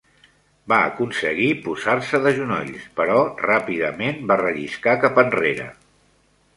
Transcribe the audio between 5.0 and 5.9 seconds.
cap enrere.